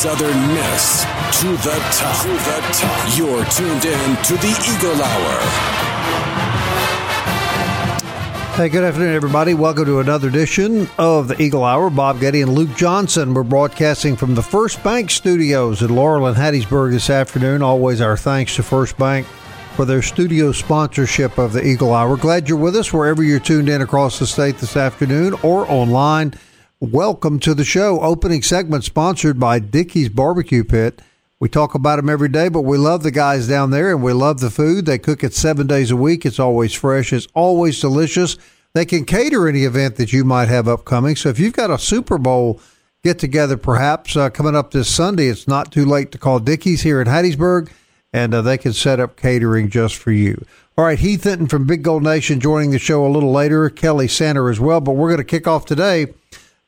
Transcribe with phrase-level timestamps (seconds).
[0.00, 1.02] Southern Miss
[1.42, 2.22] to the top.
[2.22, 3.18] To the top.
[3.18, 5.40] You're tuned in to the Eagle Hour.
[8.56, 9.52] Hey, good afternoon, everybody.
[9.52, 11.90] Welcome to another edition of the Eagle Hour.
[11.90, 13.34] Bob Getty and Luke Johnson.
[13.34, 17.60] We're broadcasting from the First Bank Studios in Laurel and Hattiesburg this afternoon.
[17.60, 19.26] Always our thanks to First Bank
[19.76, 22.16] for their studio sponsorship of the Eagle Hour.
[22.16, 26.32] Glad you're with us wherever you're tuned in across the state this afternoon or online.
[26.82, 28.00] Welcome to the show.
[28.00, 31.02] Opening segment sponsored by Dickey's Barbecue Pit.
[31.38, 34.14] We talk about them every day, but we love the guys down there and we
[34.14, 34.86] love the food.
[34.86, 36.24] They cook it seven days a week.
[36.24, 37.12] It's always fresh.
[37.12, 38.38] It's always delicious.
[38.72, 41.16] They can cater any event that you might have upcoming.
[41.16, 42.62] So if you've got a Super Bowl
[43.04, 46.80] get together, perhaps uh, coming up this Sunday, it's not too late to call Dickey's
[46.80, 47.70] here in Hattiesburg
[48.10, 50.46] and uh, they can set up catering just for you.
[50.78, 54.08] All right, Heath Hinton from Big Gold Nation joining the show a little later, Kelly
[54.08, 54.80] Sander as well.
[54.80, 56.14] But we're going to kick off today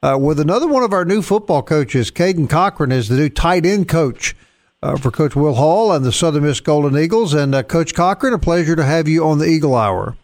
[0.03, 2.11] uh, with another one of our new football coaches.
[2.11, 4.35] Caden Cochran is the new tight end coach
[4.83, 7.35] uh, for Coach Will Hall and the Southern Miss Golden Eagles.
[7.35, 10.17] And uh, Coach Cochran, a pleasure to have you on the Eagle Hour.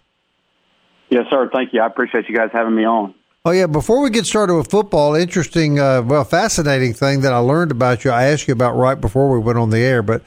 [1.10, 1.48] Yes, sir.
[1.52, 1.80] Thank you.
[1.80, 3.14] I appreciate you guys having me on.
[3.44, 7.38] Oh yeah, before we get started with football, interesting, uh, well, fascinating thing that I
[7.38, 8.10] learned about you.
[8.10, 10.22] I asked you about right before we went on the air, but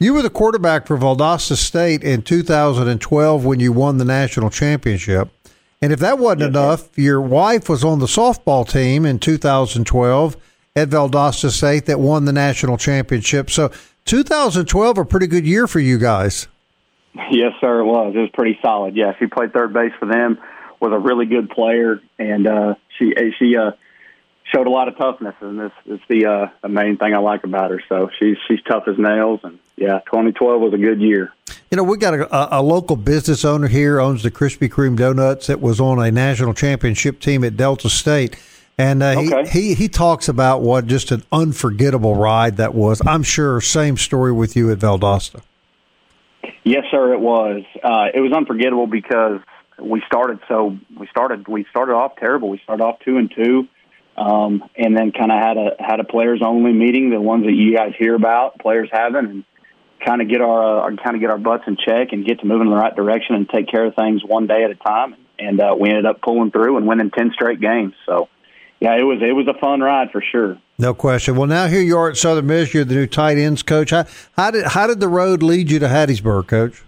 [0.00, 5.28] you were the quarterback for Valdosta State in 2012 when you won the national championship.
[5.82, 10.36] And if that wasn't Yes, enough, your wife was on the softball team in 2012
[10.76, 13.50] at Valdosta State that won the national championship.
[13.50, 13.70] So
[14.06, 16.48] 2012 a pretty good year for you guys.
[17.30, 17.80] Yes, sir.
[17.80, 18.14] It was.
[18.16, 18.96] It was pretty solid.
[18.96, 20.38] Yeah, she played third base for them.
[20.80, 23.70] Was a really good player, and uh, she she uh,
[24.52, 27.44] showed a lot of toughness, and this is the uh, the main thing I like
[27.44, 27.82] about her.
[27.88, 31.32] So she's she's tough as nails, and yeah, 2012 was a good year.
[31.70, 35.48] You know, we got a, a local business owner here owns the Krispy Kreme donuts
[35.48, 38.36] that was on a national championship team at Delta State.
[38.76, 39.48] And uh, Okay.
[39.50, 43.00] he, he he talks about what just an unforgettable ride that was.
[43.06, 45.42] I'm sure same story with you at Valdosta.
[46.64, 47.12] Yes, sir.
[47.14, 47.62] It was.
[47.82, 49.40] Uh, it was unforgettable because
[49.78, 52.48] we started so we started we started off terrible.
[52.48, 53.68] We started off two and two,
[54.16, 57.52] um, and then kind of had a had a players only meeting, the ones that
[57.52, 59.44] you guys hear about, players having, and
[60.04, 62.46] kind of get our, uh, kind of get our butts in check and get to
[62.46, 65.16] moving in the right direction and take care of things one day at a time.
[65.38, 67.94] And uh, we ended up pulling through and winning ten straight games.
[68.06, 68.28] So,
[68.80, 70.58] yeah, it was it was a fun ride for sure.
[70.78, 71.36] No question.
[71.36, 72.74] Well, now here you are at Southern Miss.
[72.74, 73.90] You're the new tight ends coach.
[73.90, 74.04] How,
[74.36, 76.82] how did how did the road lead you to Hattiesburg, coach?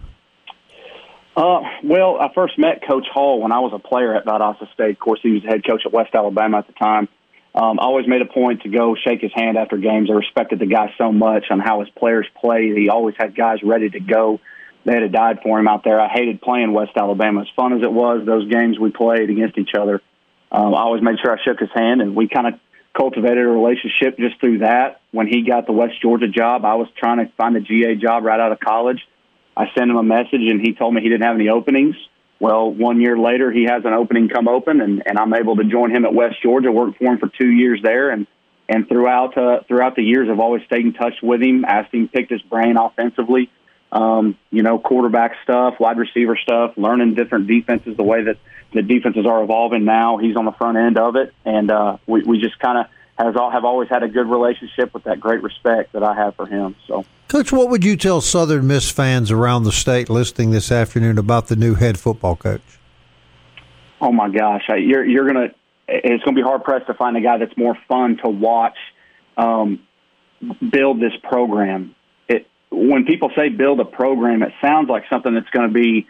[1.35, 4.91] Uh, well, I first met Coach Hall when I was a player at Valdosta State.
[4.91, 7.07] Of course, he was the head coach at West Alabama at the time.
[7.57, 10.11] Um, always made a point to go shake his hand after games.
[10.11, 12.77] I respected the guy so much on how his players played.
[12.77, 14.39] He always had guys ready to go.
[14.85, 15.99] They had died for him out there.
[15.99, 17.41] I hated playing West Alabama.
[17.41, 20.03] As fun as it was, those games we played against each other,
[20.51, 22.59] um, I always made sure I shook his hand, and we kind of
[22.95, 25.01] cultivated a relationship just through that.
[25.09, 28.23] When he got the West Georgia job, I was trying to find a GA job
[28.23, 29.01] right out of college.
[29.57, 31.95] I sent him a message, and he told me he didn't have any openings.
[32.39, 35.63] Well, one year later, he has an opening come open, and, and I'm able to
[35.63, 36.71] join him at West Georgia.
[36.71, 38.27] Worked for him for two years there, and
[38.69, 42.07] and throughout uh, throughout the years, I've always stayed in touch with him, asked him,
[42.07, 43.49] picked his brain offensively,
[43.91, 48.37] um, you know, quarterback stuff, wide receiver stuff, learning different defenses, the way that
[48.73, 50.17] the defenses are evolving now.
[50.17, 52.85] He's on the front end of it, and uh, we we just kind of
[53.17, 56.35] has all have always had a good relationship with that great respect that I have
[56.35, 56.75] for him.
[56.87, 57.05] So.
[57.27, 61.47] Coach, what would you tell Southern Miss fans around the state listening this afternoon about
[61.47, 62.61] the new head football coach?
[63.99, 65.49] Oh my gosh, I- you're you're gonna.
[65.87, 68.77] It's gonna be hard pressed to find a guy that's more fun to watch
[69.37, 69.79] um,
[70.69, 71.95] build this program.
[72.27, 76.05] It when people say build a program, it sounds like something that's going to be,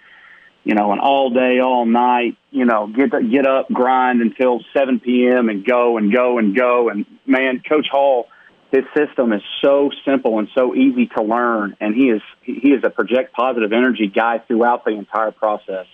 [0.68, 2.38] you know, an all day, all night.
[2.52, 5.50] You know, get get up, grind until 7 p.m.
[5.50, 6.90] and go and go and go.
[6.90, 8.28] And man, Coach Hall,
[8.72, 12.84] his system is so simple and so easy to learn, and he is he is
[12.84, 15.86] a project positive energy guy throughout the entire process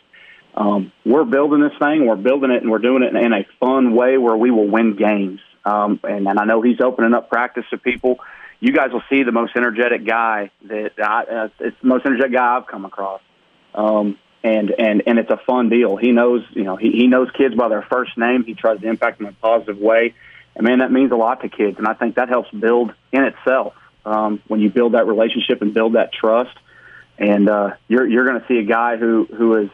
[0.55, 2.05] um, we're building this thing.
[2.05, 4.95] We're building it, and we're doing it in a fun way where we will win
[4.95, 5.39] games.
[5.65, 8.17] Um, and, and I know he's opening up practice to people.
[8.59, 12.33] You guys will see the most energetic guy that I, uh, it's the most energetic
[12.33, 13.21] guy I've come across.
[13.73, 15.95] Um, and and and it's a fun deal.
[15.95, 18.43] He knows, you know, he, he knows kids by their first name.
[18.43, 20.13] He tries to impact them in a positive way,
[20.55, 21.77] and man, that means a lot to kids.
[21.77, 23.73] And I think that helps build in itself
[24.05, 26.55] um, when you build that relationship and build that trust.
[27.17, 29.69] And uh, you're you're going to see a guy who who is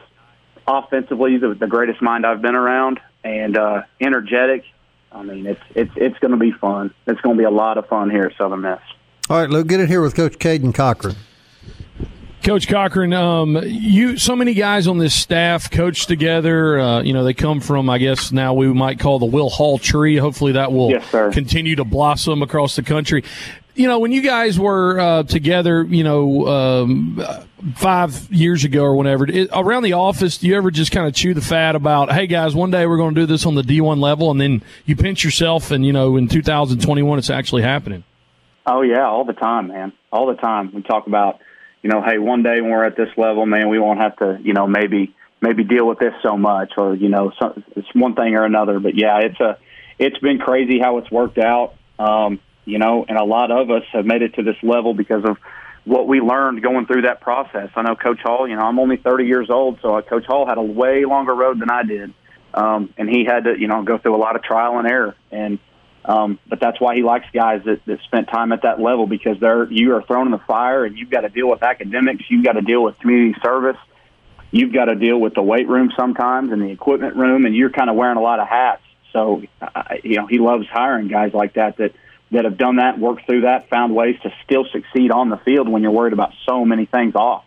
[0.66, 4.64] offensively the, the greatest mind I've been around, and uh, energetic.
[5.10, 6.94] I mean, it's it's it's going to be fun.
[7.06, 8.78] It's going to be a lot of fun here at Southern Miss.
[9.28, 11.16] All right, Luke, get in here with Coach Caden Cochran.
[12.42, 16.80] Coach Cochran, um, you so many guys on this staff coach together.
[16.80, 19.78] Uh, you know, they come from, I guess now we might call the Will Hall
[19.78, 20.16] tree.
[20.16, 23.24] Hopefully, that will yes, continue to blossom across the country.
[23.74, 27.22] You know, when you guys were uh, together, you know, um,
[27.74, 31.14] five years ago or whatever, it, around the office, do you ever just kind of
[31.14, 33.62] chew the fat about, hey guys, one day we're going to do this on the
[33.62, 38.02] D1 level, and then you pinch yourself, and you know, in 2021, it's actually happening.
[38.66, 40.72] Oh yeah, all the time, man, all the time.
[40.74, 41.40] We talk about
[41.82, 44.38] you know, hey, one day when we're at this level, man, we won't have to,
[44.42, 48.14] you know, maybe maybe deal with this so much, or you know, some, it's one
[48.14, 48.78] thing or another.
[48.80, 49.58] But yeah, it's a
[49.98, 51.74] it's been crazy how it's worked out.
[51.98, 55.24] Um, you know, and a lot of us have made it to this level because
[55.24, 55.38] of
[55.84, 57.70] what we learned going through that process.
[57.74, 58.48] I know Coach Hall.
[58.48, 61.34] You know, I'm only 30 years old, so uh, Coach Hall had a way longer
[61.34, 62.12] road than I did,
[62.52, 65.16] um, and he had to, you know, go through a lot of trial and error.
[65.30, 65.58] And
[66.04, 69.38] um, but that's why he likes guys that, that spent time at that level because
[69.38, 72.44] they're you are thrown in the fire and you've got to deal with academics, you've
[72.44, 73.76] got to deal with community service,
[74.50, 77.70] you've got to deal with the weight room sometimes and the equipment room, and you're
[77.70, 78.82] kind of wearing a lot of hats.
[79.12, 81.92] So uh, you know he loves hiring guys like that that
[82.30, 85.68] that have done that, worked through that, found ways to still succeed on the field
[85.68, 87.44] when you're worried about so many things off.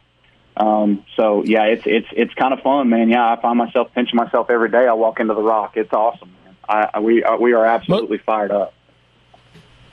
[0.56, 3.10] Um, so yeah, it's it's it's kind of fun, man.
[3.10, 4.86] Yeah, I find myself pinching myself every day.
[4.88, 5.76] I walk into the rock.
[5.76, 6.30] It's awesome.
[6.68, 8.74] I, we uh, we are absolutely fired up.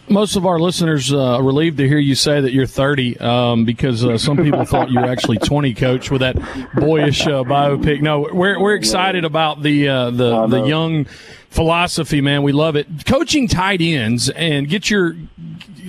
[0.08, 3.64] Most of our listeners uh, are relieved to hear you say that you're 30 um,
[3.64, 6.34] because uh, some people thought you were actually 20, Coach, with that
[6.74, 8.00] boyish uh, biopic.
[8.00, 11.06] No, we're we're excited about the uh, the the young
[11.50, 12.42] philosophy, man.
[12.42, 12.86] We love it.
[13.06, 15.16] Coaching tight ends and get your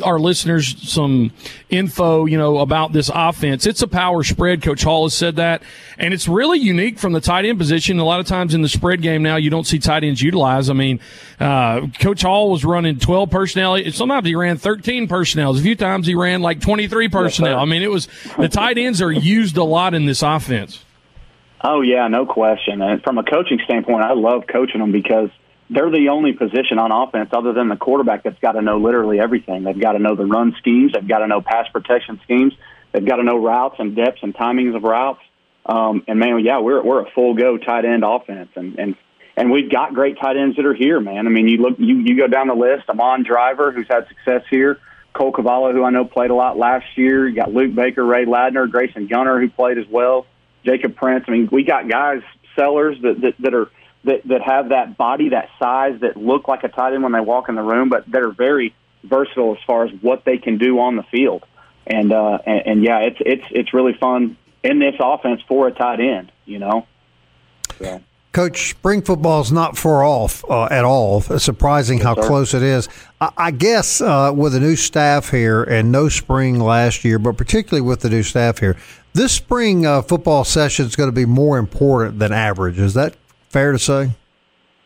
[0.03, 1.31] our listeners some
[1.69, 3.65] info, you know, about this offense.
[3.65, 4.61] It's a power spread.
[4.61, 5.61] Coach Hall has said that.
[5.97, 7.99] And it's really unique from the tight end position.
[7.99, 10.69] A lot of times in the spread game now, you don't see tight ends utilized.
[10.69, 10.99] I mean,
[11.39, 13.77] uh, Coach Hall was running 12 personnel.
[13.91, 15.55] Sometimes he ran 13 personnel.
[15.55, 17.59] A few times he ran like 23 personnel.
[17.59, 18.07] I mean, it was
[18.37, 20.83] the tight ends are used a lot in this offense.
[21.63, 22.81] Oh, yeah, no question.
[22.81, 25.29] And from a coaching standpoint, I love coaching them because
[25.71, 29.19] they're the only position on offense other than the quarterback that's got to know literally
[29.19, 29.63] everything.
[29.63, 30.91] They've got to know the run schemes.
[30.93, 32.53] They've got to know pass protection schemes.
[32.91, 35.21] They've got to know routes and depths and timings of routes.
[35.65, 38.95] Um, and man, yeah, we're we're a full go tight end offense, and and
[39.37, 41.25] and we've got great tight ends that are here, man.
[41.25, 42.89] I mean, you look, you you go down the list.
[42.89, 44.79] Amon Driver, who's had success here.
[45.13, 47.27] Cole Cavallo, who I know played a lot last year.
[47.27, 50.25] You got Luke Baker, Ray Ladner, Grayson Gunner, who played as well.
[50.65, 51.25] Jacob Prince.
[51.27, 52.21] I mean, we got guys,
[52.55, 53.69] sellers that that, that are
[54.03, 57.19] that that have that body, that size, that look like a tight end when they
[57.19, 60.57] walk in the room, but that are very versatile as far as what they can
[60.57, 61.43] do on the field.
[61.85, 65.71] And uh, and, and yeah, it's it's it's really fun in this offense for a
[65.71, 66.31] tight end.
[66.45, 66.87] You know.
[67.79, 68.01] So.
[68.31, 71.21] Coach, spring football is not far off uh, at all.
[71.29, 72.27] It's surprising yes, how sir.
[72.27, 72.87] close it is.
[73.19, 77.35] I, I guess uh, with the new staff here and no spring last year, but
[77.35, 78.77] particularly with the new staff here,
[79.11, 82.79] this spring uh, football session is going to be more important than average.
[82.79, 83.15] Is that
[83.51, 84.11] Fair to say.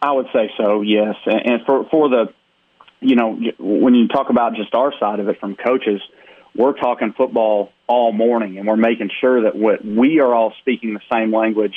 [0.02, 0.82] I would say so.
[0.82, 2.34] Yes, and for for the,
[3.00, 6.02] you know, when you talk about just our side of it from coaches,
[6.56, 10.96] we're talking football all morning, and we're making sure that what we are all speaking
[10.96, 11.76] the same language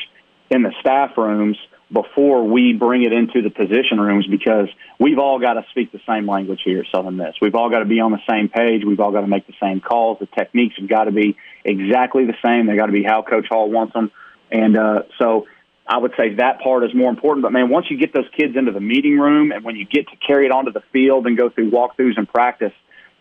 [0.50, 1.58] in the staff rooms
[1.92, 4.68] before we bring it into the position rooms because
[4.98, 7.34] we've all got to speak the same language here at Southern Miss.
[7.40, 8.82] We've all got to be on the same page.
[8.84, 10.18] We've all got to make the same calls.
[10.20, 12.66] The techniques have got to be exactly the same.
[12.66, 14.10] They got to be how Coach Hall wants them.
[14.50, 15.46] And uh, so
[15.88, 17.42] I would say that part is more important.
[17.42, 20.06] But man, once you get those kids into the meeting room and when you get
[20.08, 22.72] to carry it onto the field and go through walkthroughs and practice,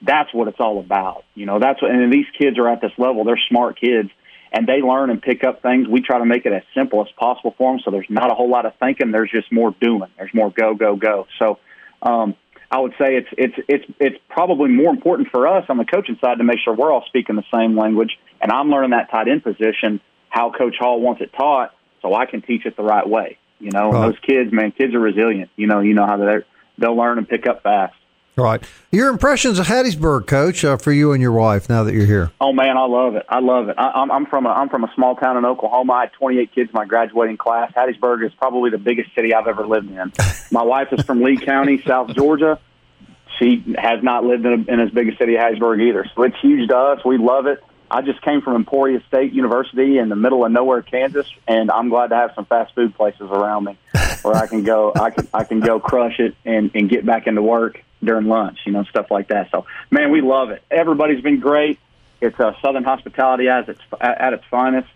[0.02, 1.24] that's what it's all about.
[1.34, 3.24] You know, that's what, and these kids are at this level.
[3.24, 4.10] They're smart kids
[4.52, 5.88] and they learn and pick up things.
[5.88, 7.82] We try to make it as simple as possible for them.
[7.84, 9.12] So there's not a whole lot of thinking.
[9.12, 10.10] There's just more doing.
[10.18, 11.28] There's more go, go, go.
[11.40, 11.60] So,
[12.02, 12.36] um,
[12.70, 16.18] I would say it's it's it's it's probably more important for us on the coaching
[16.20, 18.20] side to make sure we're all speaking the same language.
[18.42, 22.26] And I'm learning that tight end position, how Coach Hall wants it taught, so I
[22.26, 23.38] can teach it the right way.
[23.60, 24.08] You know, right.
[24.08, 25.50] those kids, man, kids are resilient.
[25.56, 26.38] You know, you know how they
[26.78, 27.96] they'll learn and pick up fast.
[28.38, 28.64] Right.
[28.92, 32.32] Your impressions of Hattiesburg, Coach, uh, for you and your wife now that you're here.
[32.40, 33.26] Oh man, I love it.
[33.28, 33.76] I love it.
[33.80, 35.94] I, am I'm from a I'm from a small town in Oklahoma.
[35.94, 37.72] I had 28 kids in my graduating class.
[37.76, 40.14] Hattiesburg is probably the biggest city I've ever lived in.
[40.52, 42.60] my wife is from Lee County, South Georgia.
[43.40, 46.06] She has not lived in, a, in as big a city as Hattiesburg either.
[46.16, 47.04] So it's huge to us.
[47.04, 47.64] We love it.
[47.90, 51.90] I just came from Emporia State University in the middle of nowhere, Kansas, and I'm
[51.90, 53.78] glad to have some fast food places around me
[54.22, 54.92] where I can go.
[54.96, 58.60] I can I can go crush it and and get back into work during lunch,
[58.66, 59.50] you know, stuff like that.
[59.52, 60.62] So, man, we love it.
[60.70, 61.80] Everybody's been great.
[62.20, 64.90] It's uh, Southern hospitality as its at its finest.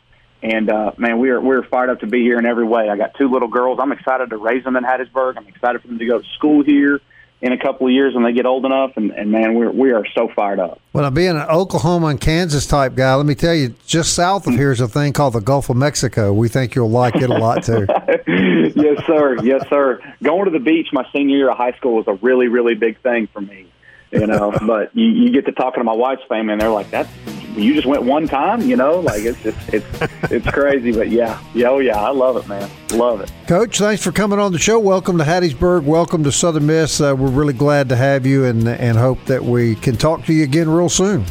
[0.44, 2.90] And uh, man, we're we're fired up to be here in every way.
[2.90, 3.80] I got two little girls.
[3.82, 5.38] I'm excited to raise them in Hattiesburg.
[5.38, 7.00] I'm excited for them to go to school here
[7.42, 8.92] in a couple of years when they get old enough.
[8.96, 10.80] And, and man, we're we are so fired up.
[10.94, 14.54] Well, being an Oklahoma and Kansas type guy, let me tell you, just south of
[14.54, 16.34] here is a thing called the Gulf of Mexico.
[16.34, 17.88] We think you'll like it a lot too.
[18.28, 19.38] yes, sir.
[19.44, 20.02] Yes, sir.
[20.22, 23.00] Going to the beach my senior year of high school was a really really big
[23.02, 23.68] thing for me.
[24.12, 26.92] You know, but you, you get to talking to my wife's family, and they're like,
[26.92, 27.10] "That's
[27.56, 29.86] you just went one time, you know, like it's just it's
[30.32, 33.32] it's crazy, but yeah, yeah, oh yeah, I love it, man, love it.
[33.48, 34.80] Coach, thanks for coming on the show.
[34.80, 35.84] Welcome to Hattiesburg.
[35.84, 37.02] Welcome to Southern Miss.
[37.02, 40.34] Uh, we're really glad to have you, and and hope that we can talk to
[40.34, 41.26] you again real soon.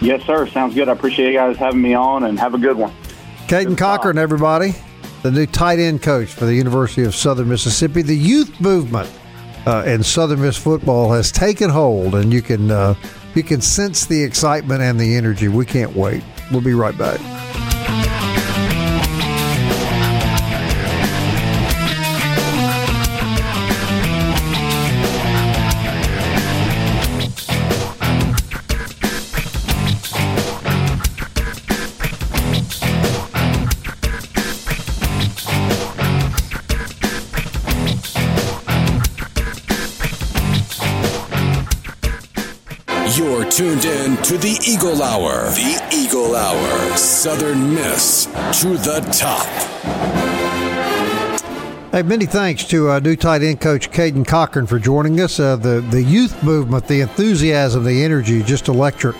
[0.00, 0.46] Yes, sir.
[0.46, 0.88] Sounds good.
[0.88, 2.94] I appreciate you guys having me on, and have a good one.
[3.48, 4.74] Caden Cochran, everybody,
[5.22, 8.02] the new tight end coach for the University of Southern Mississippi.
[8.02, 9.10] The youth movement
[9.66, 12.70] uh, in Southern Miss football has taken hold, and you can.
[12.70, 12.94] Uh,
[13.34, 15.48] you can sense the excitement and the energy.
[15.48, 16.22] We can't wait.
[16.50, 17.37] We'll be right back.
[44.28, 45.44] To the Eagle Hour.
[45.52, 46.96] The Eagle Hour.
[46.98, 48.26] Southern Miss
[48.60, 49.46] to the top.
[51.92, 55.40] Hey, many thanks to uh, new tight end coach Caden Cochran for joining us.
[55.40, 59.16] Uh, the the youth movement, the enthusiasm, the energy, just electric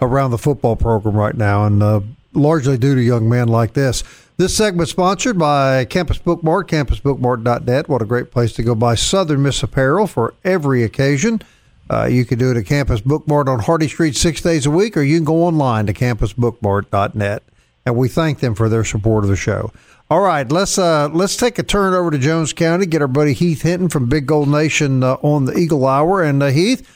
[0.00, 2.00] around the football program right now, and uh,
[2.32, 4.04] largely due to young men like this.
[4.36, 7.88] This segment sponsored by Campus Bookmart, campusbookmart.net.
[7.88, 11.42] What a great place to go buy Southern Miss apparel for every occasion.
[11.90, 14.96] Uh, you can do it at Campus Bookmart on Hardy Street six days a week,
[14.96, 17.42] or you can go online to campusbookmart.net.
[17.84, 19.72] And we thank them for their support of the show.
[20.08, 23.32] All right, let's uh, let's take a turn over to Jones County, get our buddy
[23.32, 26.22] Heath Hinton from Big Gold Nation uh, on the Eagle Hour.
[26.22, 26.86] And uh, Heath,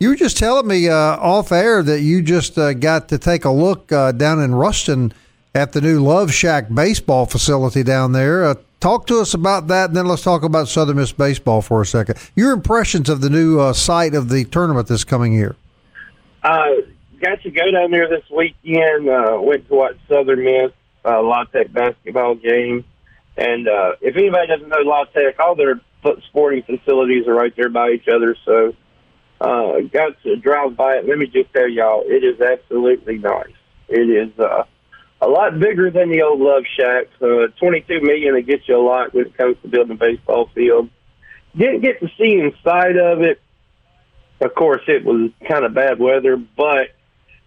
[0.00, 3.44] you were just telling me uh, off air that you just uh, got to take
[3.44, 5.12] a look down in Ruston
[5.54, 9.96] at the new Love Shack baseball facility down there talk to us about that, and
[9.96, 12.18] then let's talk about Southern Miss baseball for a second.
[12.36, 15.56] Your impressions of the new uh, site of the tournament this coming year.
[16.42, 16.66] Uh,
[17.18, 19.08] got to go down there this weekend.
[19.08, 20.70] Uh, went to watch Southern Miss
[21.02, 22.84] uh, La Tech basketball game,
[23.38, 25.80] and uh, if anybody doesn't know La Tech, all their
[26.28, 28.36] sporting facilities are right there by each other.
[28.44, 28.74] So,
[29.40, 31.08] uh, got to drive by it.
[31.08, 33.46] Let me just tell y'all, it is absolutely nice.
[33.88, 34.38] It is.
[34.38, 34.64] Uh,
[35.24, 37.06] a lot bigger than the old Love Shack.
[37.18, 40.50] So 22 million, it gets you a lot when it comes to building a baseball
[40.54, 40.90] field.
[41.56, 43.40] Didn't get to see inside of it.
[44.40, 46.88] Of course, it was kind of bad weather, but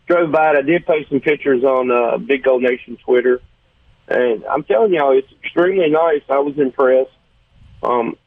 [0.07, 0.57] drove by it.
[0.57, 3.41] I did post some pictures on uh, Big Gold Nation Twitter,
[4.07, 6.21] and I'm telling y'all, it's extremely nice.
[6.29, 7.11] I was impressed.
[7.83, 8.17] Um,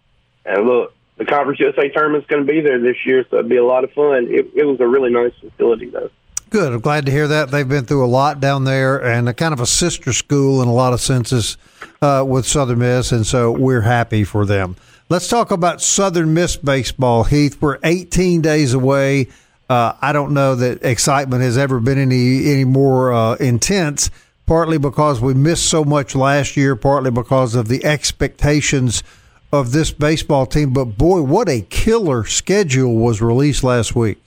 [0.45, 3.57] and look, the Conference USA tournament's going to be there this year, so it'll be
[3.57, 4.29] a lot of fun.
[4.31, 6.11] It, it was a really nice facility, though.
[6.51, 6.73] Good.
[6.73, 7.53] I'm glad to hear that.
[7.53, 10.67] They've been through a lot down there and a kind of a sister school in
[10.67, 11.57] a lot of senses
[12.03, 14.75] uh, with Southern Miss, and so we're happy for them.
[15.09, 17.63] Let's talk about Southern Miss baseball, Heath.
[17.63, 19.29] We're 18 days away.
[19.69, 24.11] Uh, I don't know that excitement has ever been any any more uh, intense.
[24.45, 29.05] Partly because we missed so much last year, partly because of the expectations
[29.53, 30.73] of this baseball team.
[30.73, 34.19] But boy, what a killer schedule was released last week.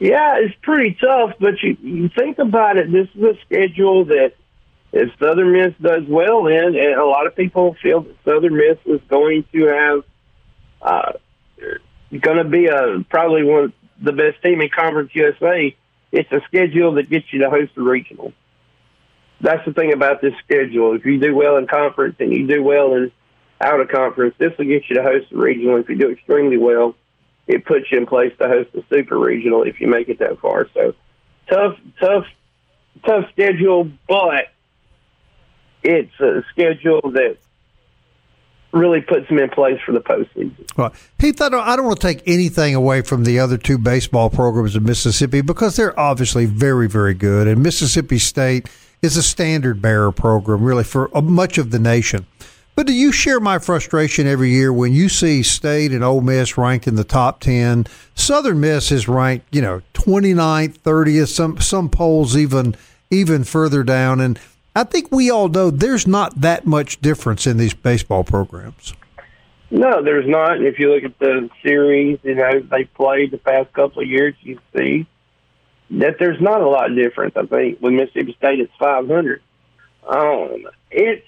[0.00, 2.90] Yeah, it's pretty tough, but you, you think about it.
[2.90, 4.32] This is a schedule that
[4.92, 8.78] if Southern Miss does well in, and a lot of people feel that Southern Miss
[8.86, 10.04] is going to have,
[10.80, 11.12] uh,
[12.18, 15.76] going to be a probably one of the best team in Conference USA.
[16.12, 18.32] It's a schedule that gets you to host a regional.
[19.42, 20.94] That's the thing about this schedule.
[20.94, 23.12] If you do well in conference and you do well in
[23.60, 25.76] out of conference, this will get you to host a regional.
[25.76, 26.94] If you do extremely well,
[27.50, 30.38] it puts you in place to host a super regional if you make it that
[30.38, 30.68] far.
[30.72, 30.94] So
[31.48, 32.24] tough, tough,
[33.04, 34.46] tough schedule, but
[35.82, 37.38] it's a schedule that
[38.72, 40.54] really puts them in place for the postseason.
[40.76, 40.92] Right.
[41.18, 44.30] Pete, I don't, I don't want to take anything away from the other two baseball
[44.30, 47.48] programs in Mississippi because they're obviously very, very good.
[47.48, 48.68] And Mississippi State
[49.02, 52.26] is a standard bearer program, really, for uh, much of the nation.
[52.74, 56.56] But do you share my frustration every year when you see State and Ole Miss
[56.56, 57.86] ranked in the top 10?
[58.14, 62.74] Southern Miss is ranked, you know, 29th, 30th, some some polls even
[63.10, 64.38] even further down and
[64.74, 68.94] I think we all know there's not that much difference in these baseball programs.
[69.70, 70.56] No, there's not.
[70.56, 74.08] And if you look at the series, you know, they played the past couple of
[74.08, 75.06] years, you see
[75.90, 77.36] that there's not a lot of difference.
[77.36, 79.42] I think with Mississippi State, it's 500.
[80.08, 81.26] Um, it's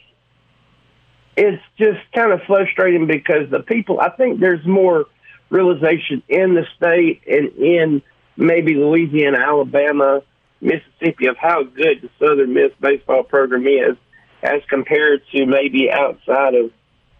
[1.36, 4.00] it's just kind of frustrating because the people.
[4.00, 5.06] I think there's more
[5.50, 8.02] realization in the state and in
[8.36, 10.22] maybe Louisiana, Alabama,
[10.60, 13.96] Mississippi of how good the Southern Miss baseball program is
[14.42, 16.70] as compared to maybe outside of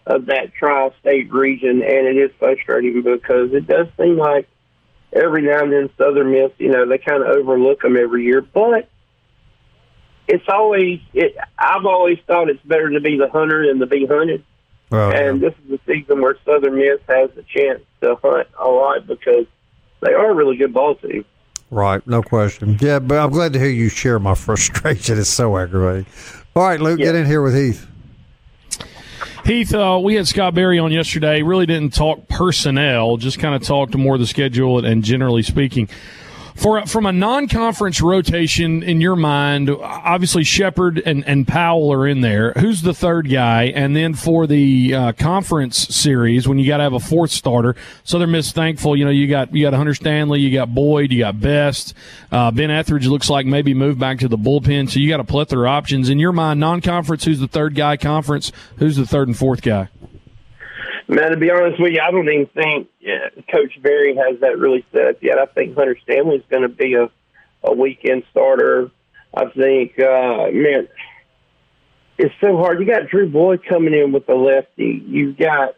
[0.05, 4.49] of that tri-state region, and it is frustrating because it does seem like
[5.13, 8.41] every now and then Southern Miss, you know, they kind of overlook them every year,
[8.41, 8.89] but
[10.27, 11.35] it's always it.
[11.57, 14.43] I've always thought it's better to be the hunter than to be hunted.
[14.91, 15.49] Oh, and yeah.
[15.49, 19.45] this is a season where Southern Miss has the chance to hunt a lot because
[20.01, 21.25] they are a really good ball team.
[21.71, 22.77] Right, no question.
[22.79, 25.17] Yeah, but I'm glad to hear you share my frustration.
[25.17, 26.05] It's so aggravating.
[26.55, 27.07] All right, Luke, yeah.
[27.07, 27.87] get in here with Heath.
[29.45, 31.41] Heath, uh, we had Scott Berry on yesterday.
[31.41, 35.89] Really didn't talk personnel, just kind of talked more the schedule and generally speaking.
[36.55, 42.21] For from a non-conference rotation in your mind, obviously Shepard and, and Powell are in
[42.21, 42.53] there.
[42.53, 43.65] Who's the third guy?
[43.65, 47.75] And then for the uh, conference series, when you got to have a fourth starter,
[48.03, 48.95] Southern Miss thankful.
[48.95, 51.93] You know, you got you got Hunter Stanley, you got Boyd, you got Best.
[52.31, 54.89] Uh, ben Etheridge looks like maybe moved back to the bullpen.
[54.89, 56.59] So you got a plethora of options in your mind.
[56.59, 57.97] Non-conference, who's the third guy?
[57.97, 59.89] Conference, who's the third and fourth guy?
[61.13, 64.57] Man, to be honest with you, I don't even think yeah, Coach Berry has that
[64.57, 65.37] really set up yet.
[65.37, 67.07] I think Hunter Stanley is going to be a,
[67.63, 68.89] a weekend starter.
[69.31, 70.87] I think, uh, man,
[72.17, 72.79] it's so hard.
[72.79, 75.03] You got Drew Boyd coming in with the lefty.
[75.05, 75.75] You've got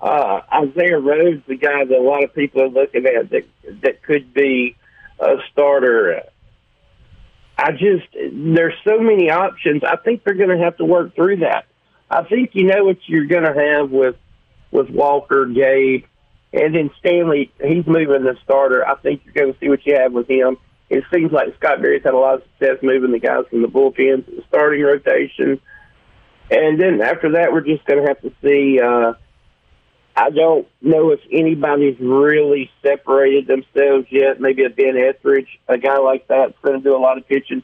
[0.00, 3.44] uh, Isaiah Rhodes, the guy that a lot of people are looking at that
[3.82, 4.76] that could be
[5.18, 6.22] a starter.
[7.58, 9.82] I just there's so many options.
[9.82, 11.66] I think they're going to have to work through that.
[12.08, 14.14] I think you know what you're going to have with
[14.70, 16.04] with Walker, Gabe,
[16.52, 17.52] and then Stanley.
[17.62, 18.86] He's moving the starter.
[18.86, 20.56] I think you're going to see what you have with him.
[20.88, 23.68] It seems like Scott Berry's had a lot of success moving the guys from the
[23.68, 25.60] bullpen to the starting rotation.
[26.50, 28.80] And then after that, we're just going to have to see.
[28.80, 29.14] Uh,
[30.16, 34.40] I don't know if anybody's really separated themselves yet.
[34.40, 37.62] Maybe a Ben Etheridge, a guy like that's going to do a lot of pitching.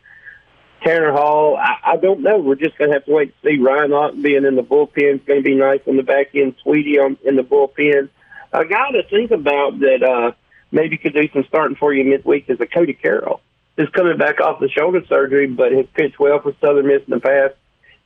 [0.84, 2.38] Tanner Hall, I, I don't know.
[2.38, 3.58] We're just going to have to wait to see.
[3.58, 6.56] Ryan Otten being in the bullpen is going to be nice on the back end.
[6.62, 8.08] Tweedy on, in the bullpen.
[8.52, 10.32] A guy to think about that uh,
[10.70, 13.40] maybe could do some starting for you midweek is a Cody Carroll.
[13.76, 17.10] He's coming back off the shoulder surgery, but has pitched well for Southern Miss in
[17.10, 17.54] the past.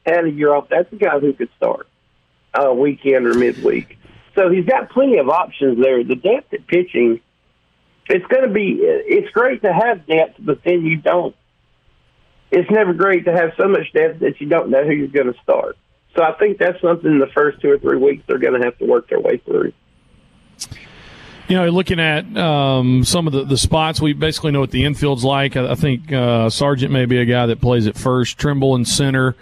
[0.04, 0.68] Had a year off.
[0.68, 1.88] That's a guy who could start
[2.54, 3.98] uh, weekend or midweek.
[4.36, 6.04] So he's got plenty of options there.
[6.04, 7.20] The depth at pitching,
[8.08, 8.78] it's going to be.
[8.80, 11.34] It's great to have depth, but then you don't
[12.50, 15.32] it's never great to have so much depth that you don't know who you're going
[15.32, 15.76] to start.
[16.16, 18.64] So I think that's something in the first two or three weeks they're going to
[18.64, 19.72] have to work their way through.
[21.48, 24.84] You know, looking at um, some of the, the spots, we basically know what the
[24.84, 25.56] infield's like.
[25.56, 28.84] I, I think uh, Sargent may be a guy that plays at first, Trimble in
[28.84, 29.36] center,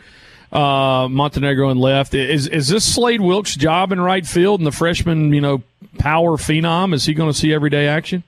[0.53, 2.13] uh, Montenegro in left.
[2.13, 5.63] Is is this Slade Wilkes' job in right field and the freshman, you know,
[5.99, 6.93] power phenom?
[6.93, 8.23] Is he going to see everyday action?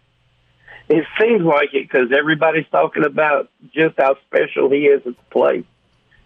[0.88, 5.22] It seems like it because everybody's talking about just how special he is at the
[5.30, 5.66] plate,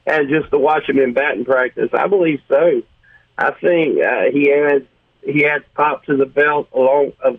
[0.07, 2.83] and just to watch him in batting practice, I believe so.
[3.39, 4.85] I think uh, he adds
[5.25, 7.39] he adds pop to the belt along of,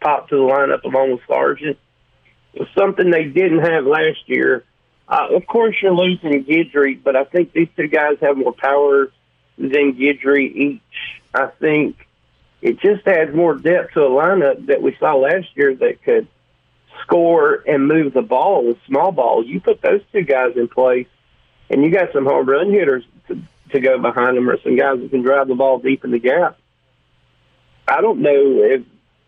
[0.00, 1.78] pop to the lineup along with Sargent.
[2.52, 4.64] It's something they didn't have last year.
[5.08, 9.10] Uh, of course, you're losing Guidry, but I think these two guys have more power
[9.58, 10.80] than Guidry each.
[11.34, 11.96] I think
[12.62, 16.28] it just adds more depth to a lineup that we saw last year that could
[17.02, 21.06] score and move the ball with small ball, you put those two guys in place,
[21.70, 25.00] and you got some home run hitters to, to go behind them, or some guys
[25.00, 26.58] that can drive the ball deep in the gap.
[27.86, 28.82] I don't know if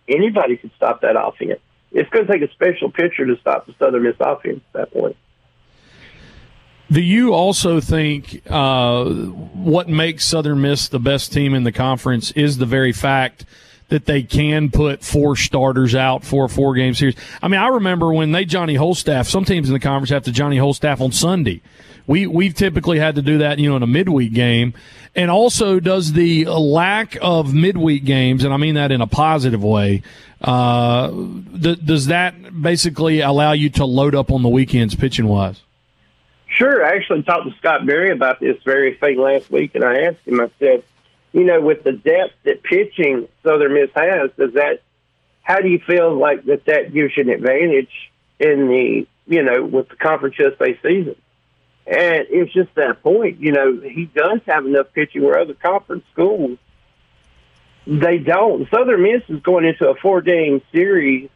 [0.08, 1.60] anybody could stop that offense.
[1.92, 4.92] It's going to take a special pitcher to stop the Southern Miss offense at that
[4.92, 5.16] point.
[6.90, 12.30] Do you also think uh, what makes Southern Miss the best team in the conference
[12.32, 13.44] is the very fact–
[13.88, 17.14] that they can put four starters out for a four game series.
[17.40, 20.32] I mean, I remember when they Johnny Holstaff, some teams in the conference have to
[20.32, 21.62] Johnny Holstaff on Sunday.
[22.06, 24.74] We, we've typically had to do that, you know, in a midweek game.
[25.14, 29.64] And also, does the lack of midweek games, and I mean that in a positive
[29.64, 30.02] way,
[30.40, 35.62] uh, th- does that basically allow you to load up on the weekends pitching wise?
[36.48, 36.84] Sure.
[36.84, 40.26] I actually talked to Scott Berry about this very thing last week, and I asked
[40.26, 40.84] him, I said,
[41.36, 44.80] you know, with the depth that pitching Southern Miss has, does that?
[45.42, 47.92] How do you feel like that that gives you an advantage
[48.40, 51.14] in the you know with the conference USA season?
[51.86, 56.04] And it's just that point, you know, he does have enough pitching where other conference
[56.10, 56.58] schools
[57.86, 58.68] they don't.
[58.70, 61.28] Southern Miss is going into a four game series,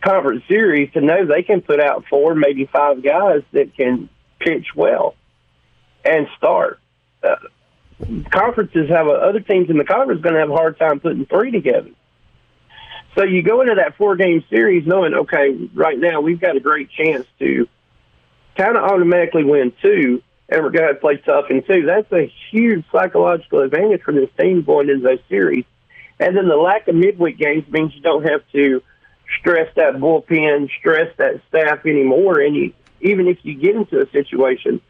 [0.00, 4.68] conference series, to know they can put out four, maybe five guys that can pitch
[4.76, 5.16] well
[6.04, 6.78] and start.
[7.20, 7.34] Uh,
[8.30, 11.26] conferences have a, other teams in the conference going to have a hard time putting
[11.26, 11.90] three together.
[13.16, 16.60] So you go into that four game series knowing, okay, right now we've got a
[16.60, 17.68] great chance to
[18.56, 21.86] kind of automatically win two, and we're going to play tough in two.
[21.86, 25.64] That's a huge psychological advantage for this team going into those series.
[26.20, 28.82] And then the lack of midweek games means you don't have to
[29.40, 32.40] stress that bullpen, stress that staff anymore.
[32.40, 34.80] And you, even if you get into a situation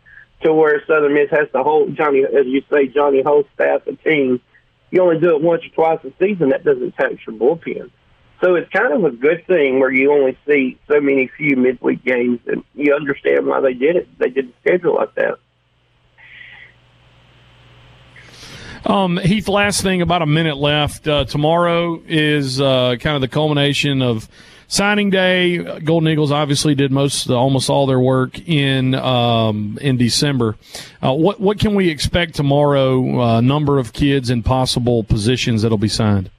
[0.42, 3.94] to where Southern Miss has to hold Johnny, as you say, Johnny whole staff a
[3.96, 4.40] team,
[4.90, 6.50] you only do it once or twice a season.
[6.50, 7.90] That doesn't tax your bullpen.
[8.40, 12.04] So it's kind of a good thing where you only see so many few midweek
[12.04, 14.18] games, and you understand why they did it.
[14.18, 15.38] They did the schedule like that.
[18.86, 21.08] Um, Heath, last thing, about a minute left.
[21.08, 24.28] Uh, tomorrow is uh, kind of the culmination of
[24.68, 25.80] signing day.
[25.80, 30.56] Golden Eagles obviously did most, almost all their work in um, in December.
[31.02, 33.20] Uh, what what can we expect tomorrow?
[33.20, 36.30] Uh, number of kids and possible positions that'll be signed.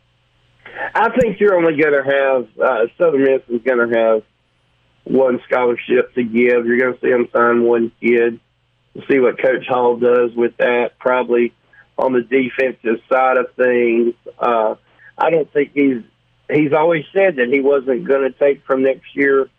[0.96, 4.24] I think you're only going to have uh, Southern Miss is going to have
[5.04, 6.66] one scholarship to give.
[6.66, 8.40] You're going to see them sign one kid.
[8.94, 10.98] We'll see what Coach Hall does with that.
[11.00, 11.54] Probably
[11.98, 14.14] on the defensive side of things.
[14.40, 14.76] Uh,
[15.18, 16.04] I don't think he's
[16.50, 19.50] he's always said that he wasn't going to take from next year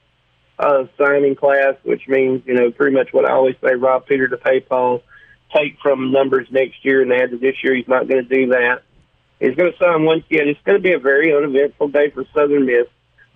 [0.59, 4.29] uh, signing class, which means you know pretty much what I always say: Rob Peter
[4.29, 5.03] to pay Paul,
[5.55, 7.75] take from numbers next year and add to this year.
[7.75, 8.83] He's not going to do that.
[9.39, 10.49] He's going to sign one kid.
[10.49, 12.87] It's going to be a very uneventful day for Southern Miss.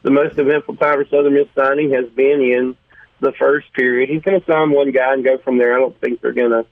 [0.03, 2.77] The most eventful time for Southern Miss signing has been in
[3.21, 4.11] the first period.
[4.11, 5.75] He's going to sign one guy and go from there.
[5.75, 6.67] I don't think they're going to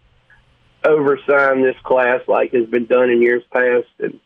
[0.84, 3.88] oversign this class like has been done in years past.
[4.00, 4.20] And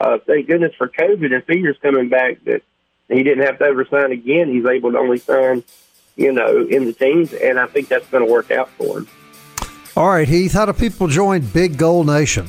[0.00, 2.62] uh, thank goodness for COVID and Figures coming back that
[3.08, 4.48] he didn't have to oversign again.
[4.48, 5.62] He's able to only sign,
[6.16, 9.08] you know, in the teams, and I think that's going to work out for him.
[9.96, 12.46] All right, Heath, how do people join Big Gold Nation?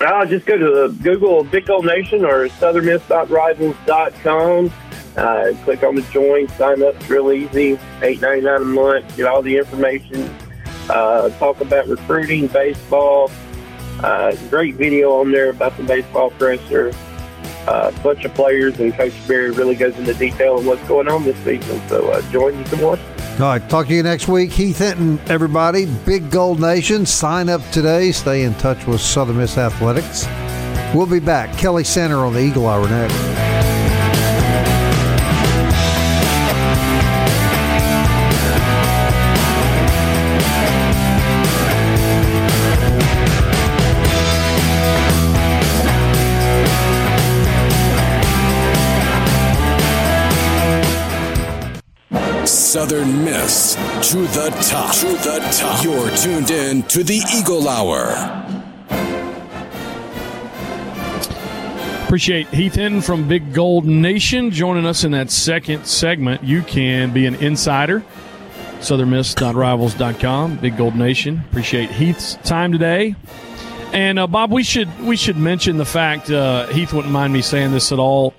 [0.00, 4.72] Uh, just go to Google Big Gold Nation or southernmiss.rivals.com.
[5.16, 6.94] Uh, click on the join, sign up.
[6.96, 7.78] It's real easy.
[8.00, 9.16] Eight ninety nine a month.
[9.16, 10.34] Get all the information.
[10.88, 13.30] Uh, talk about recruiting, baseball.
[14.00, 16.92] Uh, great video on there about the baseball presser.
[17.66, 21.22] Uh, bunch of players, and Coach Berry really goes into detail on what's going on
[21.22, 21.80] this season.
[21.88, 23.00] So uh, join you can watch.
[23.34, 24.50] All right, talk to you next week.
[24.50, 25.86] Heath Hinton, everybody.
[26.04, 27.06] Big Gold Nation.
[27.06, 28.12] Sign up today.
[28.12, 30.26] Stay in touch with Southern Miss Athletics.
[30.94, 31.56] We'll be back.
[31.56, 33.51] Kelly Sander on the Eagle Hour next.
[52.72, 53.74] Southern Miss
[54.10, 54.94] to the top.
[54.94, 55.84] To the top.
[55.84, 58.14] You're tuned in to the Eagle Hour.
[62.06, 66.44] Appreciate Heath Hinton from Big Gold Nation joining us in that second segment.
[66.44, 68.02] You can be an insider.
[68.78, 70.56] SouthernMiss.rivals.com.
[70.56, 71.42] Big Gold Nation.
[71.50, 73.14] Appreciate Heath's time today.
[73.92, 77.42] And uh, Bob, we should we should mention the fact uh, Heath wouldn't mind me
[77.42, 78.32] saying this at all.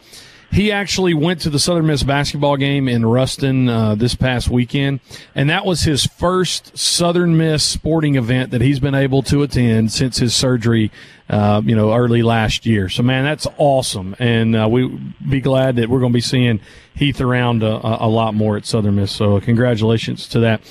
[0.53, 4.99] He actually went to the Southern Miss basketball game in Ruston uh, this past weekend,
[5.33, 9.91] and that was his first Southern Miss sporting event that he's been able to attend
[9.91, 10.91] since his surgery
[11.29, 12.89] uh, you know, early last year.
[12.89, 14.15] So, man, that's awesome.
[14.19, 14.88] And uh, we
[15.27, 16.59] be glad that we're going to be seeing
[16.95, 19.12] Heath around uh, a, a, lot more at Southern Miss.
[19.12, 20.62] So, congratulations to that.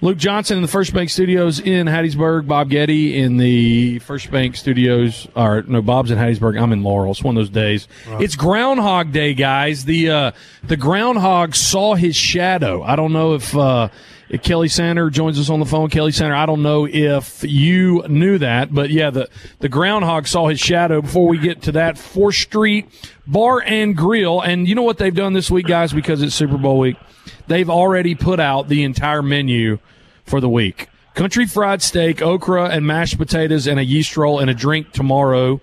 [0.00, 2.48] Luke Johnson in the First Bank Studios in Hattiesburg.
[2.48, 5.28] Bob Getty in the First Bank Studios.
[5.36, 6.60] Or, no, Bob's in Hattiesburg.
[6.60, 7.12] I'm in Laurel.
[7.12, 7.86] It's one of those days.
[8.08, 8.22] Right.
[8.22, 9.84] It's Groundhog Day, guys.
[9.84, 10.32] The, uh,
[10.64, 12.82] the groundhog saw his shadow.
[12.82, 13.88] I don't know if, uh,
[14.38, 15.90] Kelly Sander joins us on the phone.
[15.90, 20.48] Kelly Sander, I don't know if you knew that, but yeah, the, the groundhog saw
[20.48, 21.96] his shadow before we get to that.
[21.96, 22.88] 4th Street
[23.26, 24.40] Bar and Grill.
[24.40, 26.96] And you know what they've done this week, guys, because it's Super Bowl week?
[27.48, 29.78] They've already put out the entire menu
[30.24, 30.88] for the week.
[31.14, 35.60] Country fried steak, okra and mashed potatoes, and a yeast roll and a drink tomorrow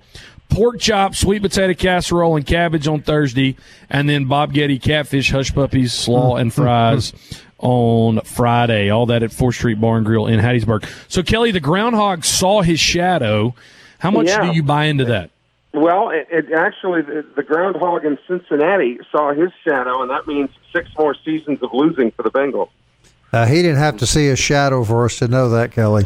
[0.49, 3.55] pork chop, sweet potato casserole, and cabbage on Thursday,
[3.89, 7.13] and then Bob Getty catfish, hush puppies, slaw, and fries
[7.59, 8.89] on Friday.
[8.89, 10.87] All that at 4th Street Bar and Grill in Hattiesburg.
[11.07, 13.55] So, Kelly, the groundhog saw his shadow.
[13.99, 14.49] How much Yeah.
[14.49, 15.31] do you buy into that?
[15.73, 20.49] Well, it, it actually the, the groundhog in Cincinnati saw his shadow, and that means
[20.73, 22.69] six more seasons of losing for the Bengals.
[23.33, 26.05] Uh, he didn't have to see a shadow for us to know that, Kelly.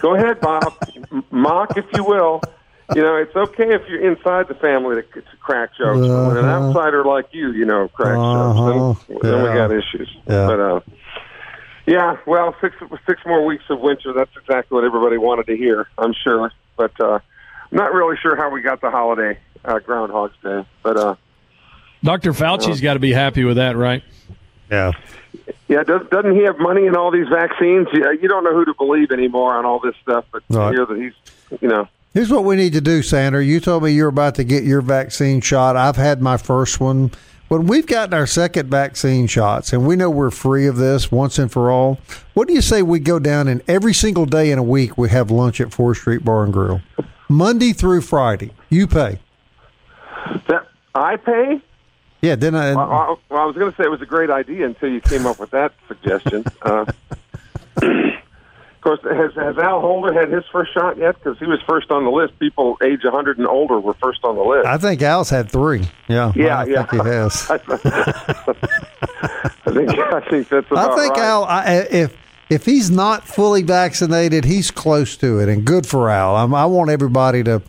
[0.00, 0.74] Go ahead, Bob.
[1.30, 2.40] Mock if you will.
[2.94, 6.06] You know, it's okay if you're inside the family to, to crack jokes.
[6.12, 6.68] But when an Uh-huh.
[6.78, 8.94] outsider like you, you know, cracks Uh-huh.
[8.94, 10.08] jokes, then, then we got issues.
[10.28, 10.46] Yeah.
[10.46, 10.80] But uh,
[11.86, 14.12] yeah, well, six six more weeks of winter.
[14.12, 15.88] That's exactly what everybody wanted to hear.
[15.98, 17.14] I'm sure, but uh,
[17.72, 20.64] I'm not really sure how we got the holiday uh, Groundhog's Day.
[20.84, 21.14] But uh,
[22.04, 22.32] Dr.
[22.32, 24.02] Fauci's got to be happy with that, right?
[24.70, 24.92] Yeah.
[25.68, 27.88] Yeah, does, doesn't he have money in all these vaccines?
[27.92, 30.70] You, you don't know who to believe anymore on all this stuff, but Right.
[30.70, 33.44] you hear that he's, you know, Here's what we need to do, Sandra.
[33.44, 35.76] You told me you're about to get your vaccine shot.
[35.76, 37.10] I've had my first one.
[37.48, 41.38] When we've gotten our second vaccine shots and we know we're free of this once
[41.38, 42.00] and for all,
[42.32, 45.10] what do you say we go down and every single day in a week we
[45.10, 46.80] have lunch at 4th Street Bar and Grill?
[47.28, 48.52] Monday through Friday.
[48.70, 49.18] You pay.
[50.48, 51.60] that I pay.
[52.22, 52.74] Yeah, then I.
[52.74, 55.02] Well, I, well, I was going to say it was a great idea until you
[55.02, 56.46] came up with that suggestion.
[56.62, 56.86] Uh,
[58.86, 61.16] course, has, has Al Holder had his first shot yet?
[61.16, 62.38] Because he was first on the list.
[62.38, 64.66] People age 100 and older were first on the list.
[64.66, 65.88] I think Al's had three.
[66.08, 66.32] Yeah.
[66.36, 66.84] Yeah, I yeah.
[66.84, 67.50] think he has.
[67.50, 67.58] I
[69.72, 71.24] think I think that's about I think right.
[71.24, 72.16] Al, I, if
[72.48, 76.36] if he's not fully vaccinated, he's close to it, and good for Al.
[76.36, 77.60] I'm, I want everybody to,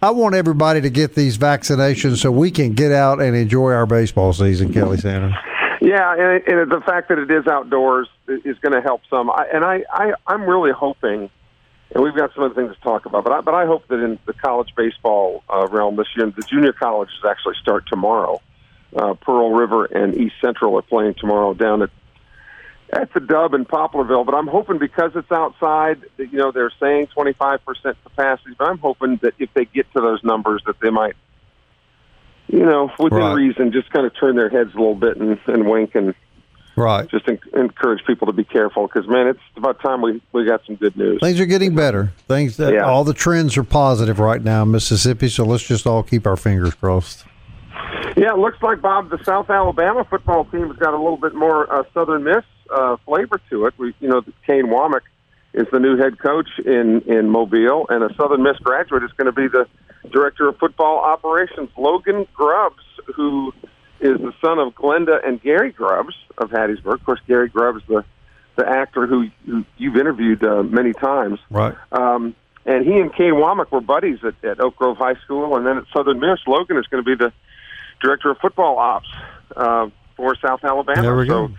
[0.00, 3.84] I want everybody to get these vaccinations so we can get out and enjoy our
[3.84, 4.72] baseball season.
[4.72, 5.34] Kelly Sanders.
[5.82, 9.28] Yeah, and, and the fact that it is outdoors is going to help some.
[9.30, 11.28] I, and I, I, I'm really hoping,
[11.90, 13.98] and we've got some other things to talk about, but I, but I hope that
[13.98, 18.40] in the college baseball uh, realm this year, the junior colleges actually start tomorrow.
[18.94, 21.90] Uh, Pearl River and East Central are playing tomorrow down at
[22.92, 24.26] at the Dub in Poplarville.
[24.26, 27.58] But I'm hoping because it's outside, that, you know, they're saying 25%
[28.04, 28.54] capacity.
[28.56, 31.16] But I'm hoping that if they get to those numbers, that they might,
[32.52, 33.32] you know, within Right.
[33.34, 36.14] reason, just kind of turn their heads a little bit and, and wink and
[36.76, 37.08] Right.
[37.08, 40.64] just en- encourage people to be careful because man, it's about time we we got
[40.66, 41.18] some good news.
[41.20, 42.12] Things are getting better.
[42.28, 42.84] Things that Yeah.
[42.84, 45.28] all the trends are positive right now in Mississippi.
[45.28, 47.24] So let's just all keep our fingers crossed.
[48.16, 51.34] Yeah, it looks like Bob, the South Alabama football team has got a little bit
[51.34, 53.74] more uh, Southern Miss uh, flavor to it.
[53.78, 55.00] We, you know, Kane Wommack
[55.54, 59.26] is the new head coach in in Mobile, and a Southern Miss graduate is going
[59.26, 59.66] to be the
[60.10, 61.70] director of football operations.
[61.76, 62.82] Logan Grubbs,
[63.14, 63.52] who
[64.00, 66.94] is the son of Glenda and Gary Grubbs of Hattiesburg.
[66.94, 68.04] Of course, Gary Grubbs, the
[68.56, 71.38] the actor who, who you've interviewed uh, many times.
[71.48, 71.74] Right.
[71.90, 72.34] Um,
[72.66, 75.78] and he and Kane Wommack were buddies at, at Oak Grove High School, and then
[75.78, 77.32] at Southern Miss, Logan is going to be the
[78.02, 79.08] director of football ops
[79.56, 81.00] uh, for South Alabama.
[81.00, 81.48] There we go.
[81.48, 81.54] So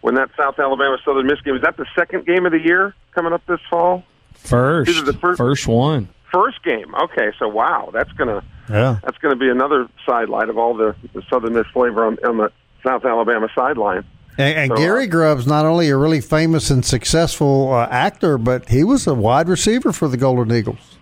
[0.00, 2.94] when that South Alabama Southern Miss game is that the second game of the year
[3.14, 4.02] coming up this fall?
[4.32, 6.08] First, the fir- first one.
[6.32, 6.94] First game.
[6.94, 8.98] Okay, so wow, that's gonna Yeah.
[9.02, 12.52] that's gonna be another sidelight of all the, the Southern Miss flavor on, on the
[12.84, 14.04] South Alabama sideline.
[14.38, 18.38] And, and So, uh, Gary Grubbs, not only a really famous and successful uh, actor,
[18.38, 20.96] but he was a wide receiver for the Golden Eagles.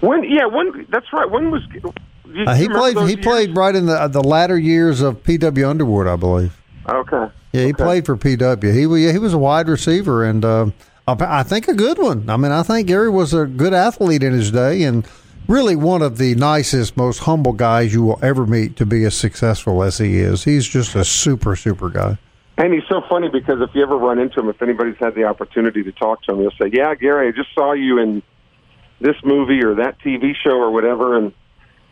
[0.00, 1.30] When yeah, when that's right.
[1.30, 1.62] When was
[2.46, 2.96] Uh, he played.
[2.98, 3.16] He years?
[3.24, 5.68] played right in the the latter years of P.W.
[5.68, 6.60] Underwood, I believe.
[6.88, 7.26] Okay.
[7.52, 7.84] Yeah, he Okay.
[7.84, 8.72] played for P.W.
[8.72, 10.66] He wa- yeah, he was a wide receiver, and uh,
[11.06, 12.30] I think a good one.
[12.30, 15.06] I mean, I think Gary was a good athlete in his day, and
[15.46, 19.14] really one of the nicest, most humble guys you will ever meet to be as
[19.14, 20.44] successful as he is.
[20.44, 22.16] He's just a super, super guy.
[22.56, 25.24] And he's so funny because if you ever run into him, if anybody's had the
[25.24, 28.22] opportunity to talk to him, he'll say, "Yeah, Gary, I just saw you in
[29.00, 31.32] this movie or that TV show or whatever." And,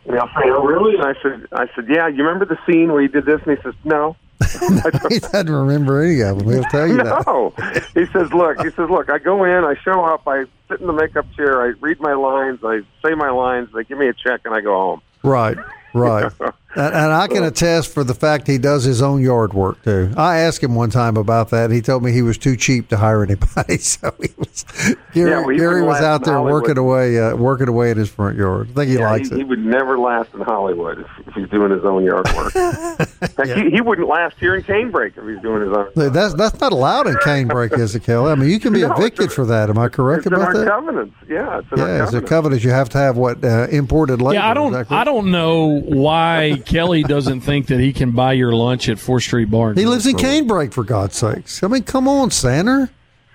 [0.05, 2.07] and I'll say, "Oh, really?" And I said, "I said, yeah.
[2.07, 4.15] You remember the scene where you did this?" And he says, "No."
[5.09, 6.49] he doesn't remember any of them.
[6.49, 7.25] He'll tell you that.
[7.25, 7.53] no.
[7.93, 10.87] He says, "Look," he says, "Look, I go in, I show up, I sit in
[10.87, 14.13] the makeup chair, I read my lines, I say my lines, they give me a
[14.13, 15.57] check, and I go home." Right,
[15.93, 16.31] right.
[16.75, 20.11] and, and I can attest for the fact he does his own yard work too.
[20.17, 21.65] I asked him one time about that.
[21.65, 24.65] And he told me he was too cheap to hire anybody, so he was
[25.13, 26.61] Gary, Yeah, well, Gary was out there Hollywood.
[26.63, 28.69] working away, uh, working away at his front yard.
[28.71, 29.37] I think he Yeah, likes he, it.
[29.39, 32.53] he would never last in Hollywood if, if he's doing his own yard work.
[33.37, 36.11] Heck, he, he wouldn't last here in Canebrake if he's doing his own.
[36.13, 38.31] That's that's not allowed in Canebrake, is it, Kelly?
[38.31, 39.69] I mean, you can be No, evicted in- for that.
[39.69, 40.67] Am I correct It's in about our that?
[40.67, 41.15] covenants.
[41.29, 42.29] Yeah, it's in our Yeah, as a covenants.
[42.29, 44.35] covenant, you have to have what uh, imported labor.
[44.35, 44.71] Yeah, I don't.
[44.73, 44.91] that?
[44.91, 49.23] I don't know why Kelly doesn't think that he can buy your lunch at Fourth
[49.23, 49.77] Street Barn.
[49.77, 51.63] He lives in Canebrake, for God's sakes.
[51.63, 52.89] I mean, come on, Sander.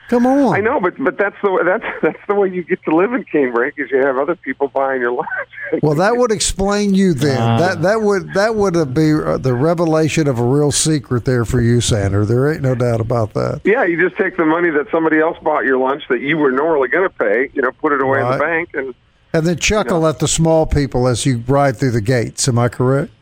[0.09, 0.55] Come on.
[0.57, 3.25] I know, but but that's the that's that's the way you get to live in
[3.25, 5.29] Canebrake is you have other people buying your lunch.
[5.83, 7.39] Well, that would explain you then.
[7.39, 7.59] Ah.
[7.59, 11.61] that that would that would be uh, the revelation of a real secret there for
[11.61, 12.25] you, Sander.
[12.25, 13.61] There ain't no doubt about that.
[13.65, 16.51] yeah, you just take the money that somebody else bought your lunch that you were
[16.51, 18.95] normally going to pay, you know, put it away in the bank, and
[19.35, 22.49] And then chuckle at the small people as you ride through the gates.
[22.49, 23.13] Am I correct?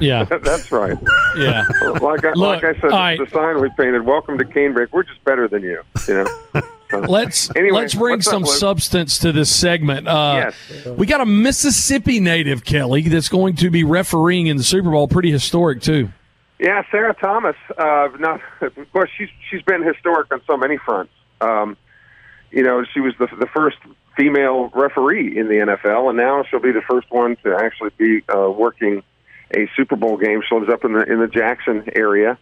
[0.00, 0.96] Yeah, that's right.
[1.36, 1.64] yeah.
[2.00, 3.18] Like I, Look, like I said, right.
[3.18, 6.62] the sign we painted, "Welcome to Canebrake." We're just better than you, you know.
[6.88, 10.06] So- Let's Anyway, let's bring what's up, some substance to this segment.
[10.06, 10.86] Uh, Yes.
[10.86, 15.08] we got a Mississippi native, Kelly, that's going to be refereeing in the Super Bowl.
[15.08, 16.10] Pretty historic too.
[16.60, 17.56] Yeah, Sarah Thomas.
[17.76, 21.12] Uh, not, of course, she's she's been historic on so many fronts.
[21.40, 21.76] Um,
[22.52, 23.78] you know, she was the the first
[24.16, 28.22] female referee in the NFL, and now she'll be the first one to actually be
[28.32, 29.02] uh, working
[29.50, 30.42] a Super Bowl game.
[30.48, 32.38] She lives up in the in the Jackson area,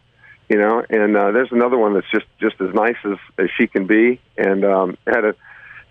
[0.48, 3.66] you know, and uh, there's another one that's just just as nice as, as she
[3.66, 5.34] can be, and um, had a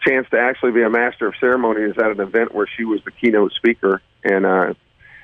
[0.06, 3.12] chance to actually be a master of ceremonies at an event where she was the
[3.12, 4.73] keynote speaker, and uh,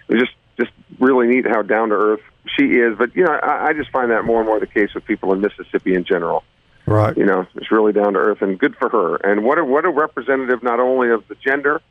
[0.07, 2.21] it was just just really neat how down to earth
[2.57, 2.97] she is.
[2.97, 5.33] But you know, I, I just find that more and more the case with people
[5.33, 6.43] in Mississippi in general.
[6.85, 7.15] Right.
[7.15, 9.15] You know, it's really down to earth and good for her.
[9.17, 11.81] And what a what a representative not only of the gender,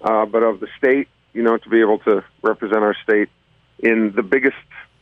[0.00, 1.08] uh, but of the state.
[1.32, 3.28] You know, to be able to represent our state
[3.78, 4.56] in the biggest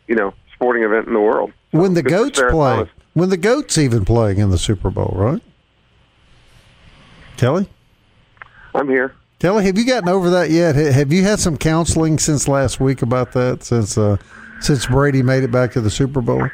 [0.07, 1.53] you know sporting event in the world.
[1.71, 5.43] When the goats play, when the goats even playing in the Super Bowl, right?
[7.37, 7.69] Kelly,
[8.75, 9.15] I'm here.
[9.39, 10.75] Kelly, have you gotten over that yet?
[10.75, 13.63] Have you had some counseling since last week about that?
[13.63, 14.17] Since uh,
[14.61, 16.49] since Brady made it back to the Super Bowl.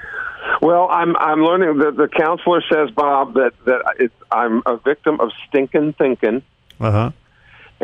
[0.60, 5.20] Well, I'm I'm learning that the counselor says, Bob, that that it's, I'm a victim
[5.20, 6.42] of stinking thinking.
[6.80, 7.10] Uh huh.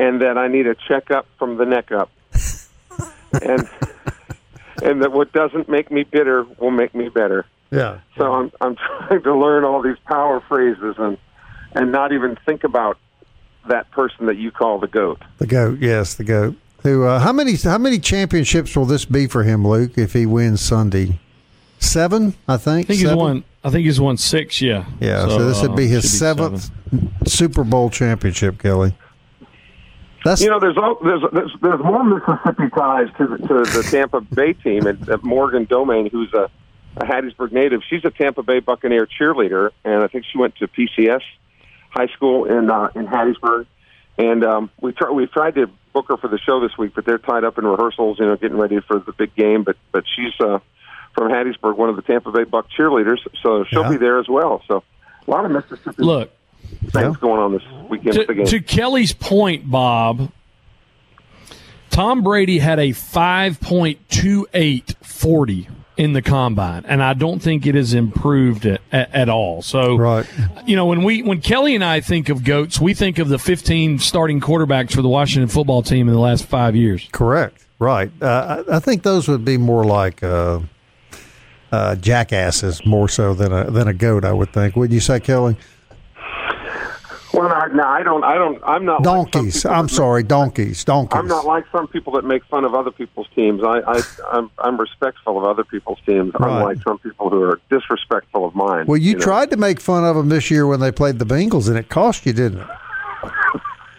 [0.00, 2.10] And that I need a checkup from the neck up,
[3.42, 3.68] and
[4.82, 7.46] and that what doesn't make me bitter will make me better.
[7.70, 8.00] Yeah.
[8.16, 8.76] So I'm I'm
[9.08, 11.18] trying to learn all these power phrases and
[11.72, 12.98] and not even think about
[13.68, 15.22] that person that you call the goat.
[15.38, 16.56] The goat, yes, the goat.
[16.82, 17.04] Who?
[17.04, 17.56] Uh, how many?
[17.56, 19.98] How many championships will this be for him, Luke?
[19.98, 21.20] If he wins Sunday,
[21.78, 22.86] seven, I think.
[22.86, 23.44] I think he's won.
[23.62, 24.62] I think he's won six.
[24.62, 24.86] Yeah.
[24.98, 26.70] Yeah, so, this would uh, be his should seventh
[27.26, 28.94] Super Bowl championship, Kelly.
[30.24, 33.88] That's You know, there's all, there's, there's there's more Mississippi ties to the, to the
[33.90, 36.50] Tampa Bay team, and uh, Morgan Domain, who's a,
[36.98, 40.68] a Hattiesburg native, she's a Tampa Bay Buccaneer cheerleader, and I think she went to
[40.68, 41.22] PCS
[41.88, 43.66] high school in uh, in Hattiesburg.
[44.18, 47.06] And um, we try, we tried to book her for the show this week, but
[47.06, 49.62] they're tied up in rehearsals, you know, getting ready for the big game.
[49.64, 50.58] But but she's uh,
[51.14, 53.88] from Hattiesburg, one of the Tampa Bay Buck cheerleaders, so she'll Yeah.
[53.90, 54.62] be there as well.
[54.68, 54.82] So
[55.26, 56.30] a lot of Mississippi Look,
[56.80, 57.14] things Yeah.
[57.20, 60.30] going on this weekend to, at to Kelly's point, Bob,
[61.90, 67.92] Tom Brady had a 5.28 40 in the combine, and I don't think it has
[67.92, 69.60] improved at, at, at all.
[69.60, 70.24] So, Right.
[70.64, 73.38] you know, when we when Kelly and I think of goats, we think of the
[73.38, 77.06] 15 starting quarterbacks for the Washington football team in the last five years.
[77.12, 77.66] correct.
[77.78, 78.10] Right.
[78.20, 80.60] Uh, I, I think those would be more like uh,
[81.72, 84.22] uh, jackasses, more so than a than a goat.
[84.24, 84.76] I would think.
[84.76, 85.56] Would you say, Kelly?
[87.32, 88.24] Well, no, I don't.
[88.24, 88.60] I don't.
[88.64, 89.02] I'm not.
[89.04, 89.62] Donkeys.
[89.62, 90.84] people I'm that sorry, donkeys.
[90.84, 91.18] Donkeys.
[91.18, 93.62] I'm not like some people that make fun of other people's teams.
[93.62, 96.32] I, I, I'm, I'm respectful of other people's teams.
[96.38, 96.50] Right.
[96.50, 98.86] Unlike some people who are disrespectful of mine.
[98.86, 99.20] Well, you, know.
[99.20, 101.88] tried to make fun of them this year when they played the Bengals, and it
[101.88, 102.66] cost you, didn't it?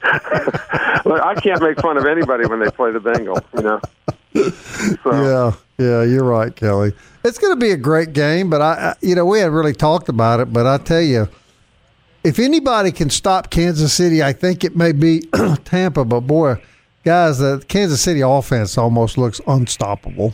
[1.06, 3.44] Look, I can't make fun of anybody when they play the Bengals.
[3.56, 3.82] You know.
[5.04, 6.94] So, Yeah, yeah, you're right, Kelly.
[7.24, 9.74] It's going to be a great game, but I, I, you know, we haven't really
[9.74, 10.52] talked about it.
[10.54, 11.28] But I tell you,
[12.24, 15.22] if anybody can stop Kansas City, I think it may be
[15.66, 16.06] Tampa.
[16.06, 16.62] But boy,
[17.04, 20.34] guys, the Kansas City offense almost looks unstoppable.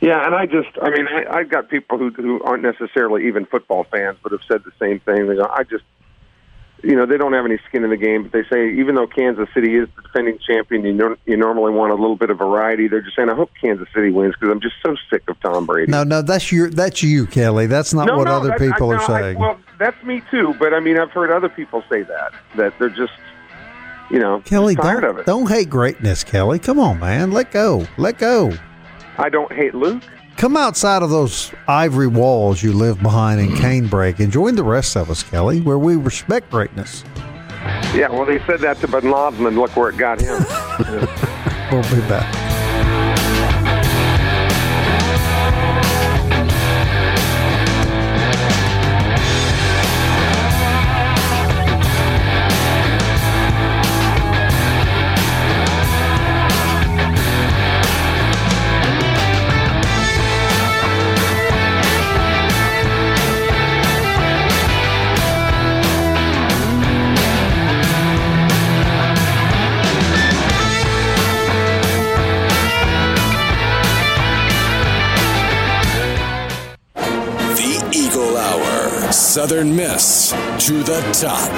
[0.00, 3.44] Yeah, and I just, I mean, I, I've got people who who aren't necessarily even
[3.44, 5.26] football fans, but have said the same thing.
[5.28, 5.84] They go, I just,
[6.82, 9.06] you know, they don't have any skin in the game, but they say even though
[9.06, 12.38] Kansas City is the defending champion, you nor- you normally want a little bit of
[12.38, 12.88] variety.
[12.88, 15.66] They're just saying, I hope Kansas City wins because I'm just so sick of Tom
[15.66, 15.92] Brady.
[15.92, 17.66] No, no, that's your, that's you, Kelly.
[17.66, 19.38] That's not no, what no, other people I, are no, I- saying.
[19.38, 22.88] well, that's me too, but I mean, I've heard other people say that that they're
[22.88, 23.12] just,
[24.10, 25.26] you know, Kelly, tired don't of it.
[25.26, 26.60] don't hate greatness, Kelly.
[26.60, 28.52] Come on, man, let go, let go.
[29.18, 30.02] I don't hate Luke.
[30.36, 34.96] Come outside of those ivory walls you live behind in Canebrake and join the rest
[34.96, 37.04] of us, Kelly, where we respect greatness.
[37.94, 40.38] Yeah, well, they said that to Bin Laden, and look where it got him.
[41.70, 42.49] We'll be back.
[79.30, 80.30] Southern Miss
[80.66, 81.52] to the top.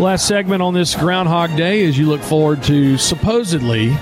[0.00, 3.96] Last segment on this Groundhog Day as you look forward to supposedly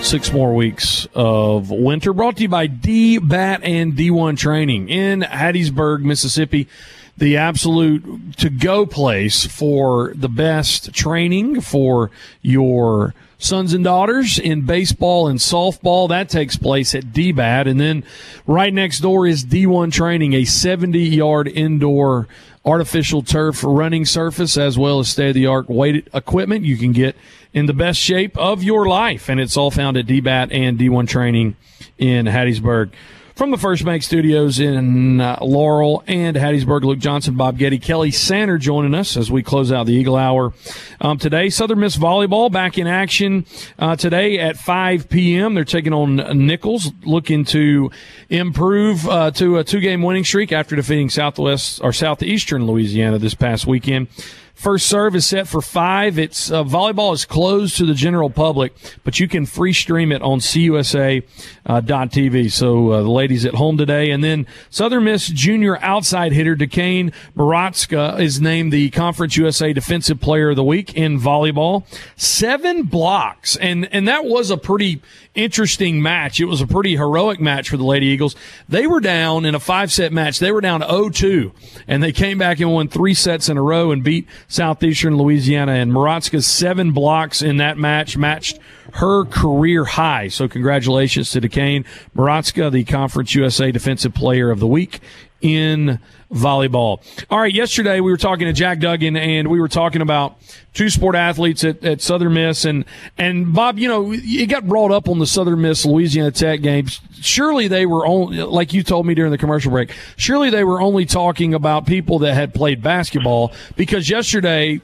[0.00, 2.12] six more weeks of winter.
[2.12, 6.68] Brought to you by D Bat and D1 Training in Hattiesburg, Mississippi.
[7.16, 12.10] The absolute to go place for the best training for
[12.42, 16.08] your sons and daughters in baseball and softball.
[16.08, 17.68] That takes place at DBAT.
[17.68, 18.04] And then
[18.46, 22.26] right next door is D1 Training, a 70 yard indoor
[22.64, 26.92] artificial turf running surface as well as state of the art weighted equipment you can
[26.92, 27.14] get
[27.52, 29.28] in the best shape of your life.
[29.28, 31.56] And it's all found at DBAT and D1 Training
[31.98, 32.90] in Hattiesburg.
[33.34, 38.12] From the First Bank Studios in uh, Laurel and Hattiesburg, Luke Johnson, Bob Getty, Kelly
[38.12, 40.52] Sander joining us as we close out the Eagle Hour
[41.00, 41.50] um, today.
[41.50, 43.44] Southern Miss Volleyball back in action
[43.76, 45.54] uh, today at 5 p.m.
[45.54, 47.90] They're taking on Nicholls, looking to
[48.28, 53.34] improve uh, to a two game winning streak after defeating Southwest or Southeastern Louisiana this
[53.34, 54.06] past weekend.
[54.54, 56.18] First serve is set for five.
[56.18, 60.22] It's uh, volleyball is closed to the general public, but you can free stream it
[60.22, 61.24] on CUSA
[61.66, 62.48] uh.
[62.48, 67.12] So uh, the ladies at home today, and then Southern Miss junior outside hitter Duquesne
[67.36, 71.84] Maratska is named the Conference USA Defensive Player of the Week in volleyball.
[72.16, 75.02] Seven blocks, and and that was a pretty
[75.34, 76.40] interesting match.
[76.40, 78.36] It was a pretty heroic match for the Lady Eagles.
[78.68, 80.38] They were down in a five set match.
[80.38, 81.52] They were down 0-2
[81.88, 85.72] and they came back and won three sets in a row and beat Southeastern Louisiana
[85.72, 88.58] and Maratska's seven blocks in that match matched
[88.94, 90.28] her career high.
[90.28, 91.84] So congratulations to Duquesne
[92.16, 95.00] Maratska, the Conference USA Defensive Player of the Week
[95.44, 96.00] in
[96.32, 97.02] volleyball.
[97.30, 100.36] All right, yesterday we were talking to Jack Duggan and we were talking about
[100.72, 102.86] two sport athletes at, at Southern Miss and
[103.18, 107.00] and Bob, you know, it got brought up on the Southern Miss Louisiana Tech games.
[107.20, 109.92] Surely they were only like you told me during the commercial break.
[110.16, 114.80] Surely they were only talking about people that had played basketball because yesterday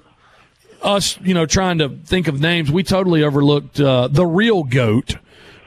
[0.82, 5.16] us, you know, trying to think of names, we totally overlooked uh, the real goat,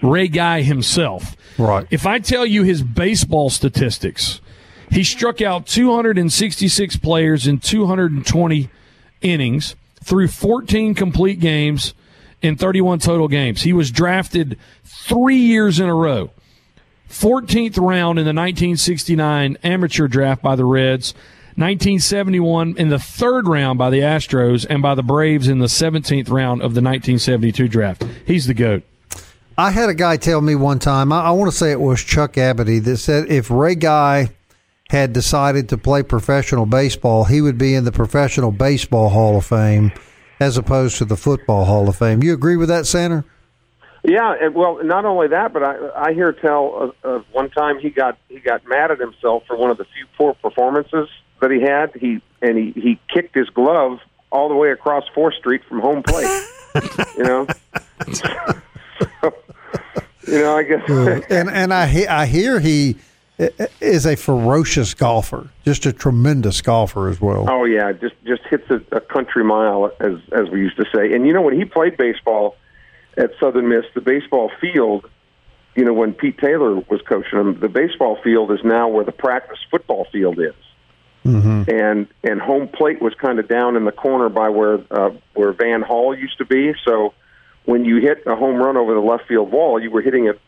[0.04, 1.36] Ray Guy himself.
[1.58, 1.88] Right.
[1.89, 4.39] If I tell you his baseball statistics,
[4.92, 8.70] he struck out 266 players in 220
[9.22, 11.94] innings through 14 complete games
[12.42, 13.62] in 31 total games.
[13.64, 16.32] He was drafted three years in a row.
[17.10, 21.14] 14th round in the 1969 amateur draft by the Reds,
[21.56, 26.30] 1971 in the third round by the Astros, and by the Braves in the 17th
[26.30, 28.04] round of the 1972 draft.
[28.26, 28.84] He's the GOAT.
[29.56, 32.04] I had a guy tell me one time, I, I want to say it was
[32.04, 34.32] Chuck Abity, that said if Ray Guy
[34.94, 39.46] had decided to play professional baseball, he would be in the Professional Baseball Hall of
[39.46, 39.91] Fame
[40.39, 42.22] as opposed to the Football Hall of Fame.
[42.22, 43.26] You agree with that, Sander?
[44.04, 47.89] Yeah, well, not only that, but I I hear tell of, of one time he
[47.89, 51.10] got he got mad at himself for one of the few poor performances
[51.41, 51.96] that he had.
[51.96, 56.04] He and he he kicked his glove all the way across Fourth Street from home
[56.04, 56.28] plate.
[57.18, 57.48] you know,
[58.12, 59.34] so,
[60.28, 60.89] you know, I guess.
[61.32, 62.98] and and I I hear he
[63.38, 67.46] is a ferocious golfer, just a tremendous golfer as well.
[67.50, 71.14] Oh yeah, just just hits a, a country mile as as we used to say.
[71.14, 72.56] And you know when he played baseball
[73.18, 75.10] at Southern Miss, the baseball field,
[75.76, 79.12] you know when Pete Taylor was coaching them, the baseball field is now where the
[79.12, 80.56] practice football field is.
[81.26, 81.72] Mm-hmm.
[81.72, 85.54] And and home plate was kind of down in the corner by where uh, where
[85.54, 86.74] Van Hall used to be.
[86.86, 87.14] So
[87.66, 90.40] when you hit a home run over the left field wall, you were hitting it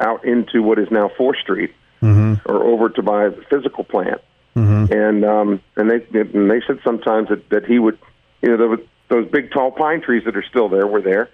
[0.00, 1.72] out into what is now Fourth Street
[2.02, 2.34] Mm-hmm.
[2.50, 4.20] or over to the physical plant.
[4.54, 4.92] Mm-hmm.
[4.92, 7.98] And um, and they and they said sometimes that, that he would,
[8.42, 11.28] you know, there was, those big tall pine trees that are still there were there,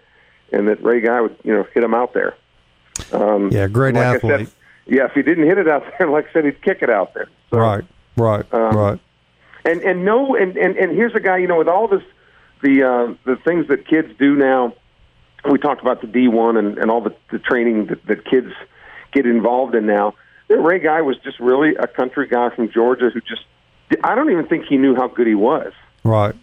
[0.53, 2.35] and that Ray Guy would, you know, hit him out there.
[3.13, 4.49] Um, Yeah, great like athlete.
[4.49, 4.49] said,
[4.87, 7.15] yeah, if he didn't hit it out there, like I said, he'd kick it out
[7.15, 7.29] there.
[7.51, 7.85] So, Right,
[8.17, 9.01] right, Um, right.
[9.65, 12.03] and and no and, and and here's a guy you know with all this
[12.63, 14.75] the uh the things that kids do now
[15.51, 18.53] we talked about the d1 and and all the, the training that, that kids
[19.13, 20.15] get involved in now
[20.61, 23.45] ray guy was just really a country guy from georgia who just
[24.05, 25.73] i don't even think he knew how good he was
[26.05, 26.35] Right.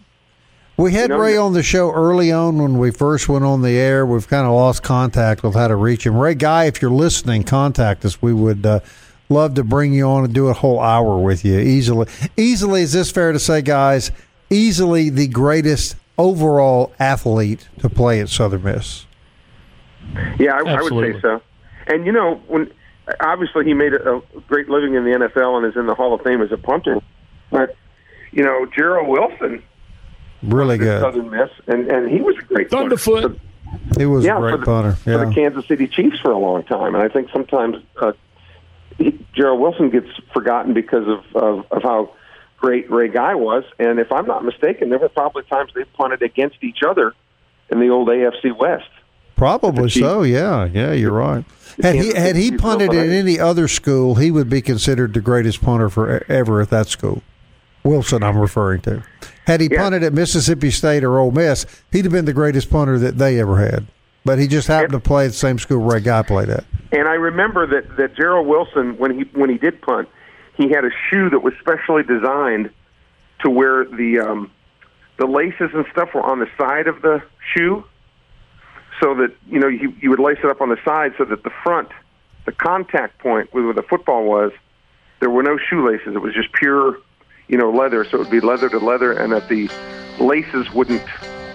[0.76, 3.60] We had You know, Ray on the show early on when we first went on
[3.60, 4.06] the air.
[4.06, 6.16] We've kind of lost contact with how to reach him.
[6.16, 8.22] Ray Guy, if you're listening, contact us.
[8.22, 8.80] We would uh,
[9.28, 12.06] love to bring you on and do a whole hour with you easily.
[12.38, 14.10] Easily, is this fair to say, guys?
[14.48, 19.04] Easily the greatest overall athlete to play at Southern Miss.
[20.38, 21.42] Yeah, I, I would say so.
[21.88, 22.72] And you know, when
[23.20, 26.14] obviously he made a, a great living in the NFL and is in the Hall
[26.14, 27.00] of Fame as a punter,
[27.50, 27.76] but
[28.32, 29.62] you know, Jerrel Wilson,
[30.42, 31.00] Really at good.
[31.00, 32.96] Southern Miss, and and he was a great punter.
[32.96, 33.38] Thunderfoot.
[33.98, 34.92] He was yeah, a great for the, punter.
[34.92, 38.12] for the Kansas City Chiefs for a long time, and I think sometimes uh,
[38.98, 42.14] Jerrel Wilson gets forgotten because of, of of how
[42.56, 43.64] great Ray Guy was.
[43.78, 47.14] And if I'm not mistaken, there were probably times they punted against each other
[47.70, 48.88] in the old AFC West.
[49.40, 50.22] Probably so.
[50.22, 51.46] Yeah, yeah, you're right.
[51.82, 55.62] Had he had he punted at any other school, he would be considered the greatest
[55.62, 57.22] punter for ever at that school.
[57.82, 59.02] Wilson, I'm referring to.
[59.46, 59.80] Had he yeah.
[59.80, 63.40] punted at Mississippi State or Ole Miss, he'd have been the greatest punter that they
[63.40, 63.86] ever had.
[64.26, 66.64] But he just happened and, to play at the same school Ray Guy played at.
[66.92, 70.10] And I remember that that Jerrel Wilson, when he when he did punt,
[70.54, 72.68] he had a shoe that was specially designed
[73.38, 74.50] to where the um,
[75.16, 77.22] the laces and stuff were on the side of the
[77.54, 77.84] shoe
[79.00, 81.42] so that you know you, you would lace it up on the side so that
[81.42, 81.88] the front,
[82.46, 84.52] the contact point with where the football was,
[85.20, 86.14] there were no shoelaces.
[86.14, 86.98] It was just pure,
[87.48, 88.04] you know, leather.
[88.04, 89.70] So it would be leather to leather, and that the
[90.18, 91.02] laces wouldn't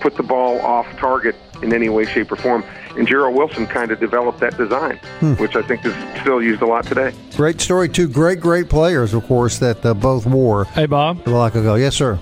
[0.01, 2.63] put the ball off target in any way, shape, or form.
[2.97, 5.33] And Jerrel Wilson kind of developed that design, hmm.
[5.33, 7.13] which I think is still used a lot today.
[7.35, 7.89] Great story.
[7.89, 10.65] Two great, great players, of course, that uh, both wore.
[10.65, 11.27] Hey, Bob.
[11.27, 11.75] A lot ago.
[11.75, 12.19] Yes, sir.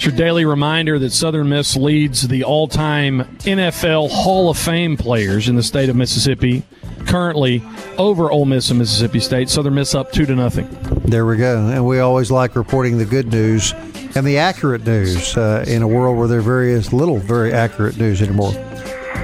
[0.00, 4.96] It's your daily reminder that Southern Miss leads the all time NFL Hall of Fame
[4.96, 6.62] players in the state of Mississippi.
[7.06, 7.62] Currently
[7.98, 9.50] over Ole Miss and Mississippi State.
[9.50, 10.70] Southern Miss up two to nothing.
[11.04, 11.66] There we go.
[11.66, 13.74] And we always like reporting the good news
[14.14, 17.98] and the accurate news uh, in a world where there very is little very accurate
[17.98, 18.52] news anymore.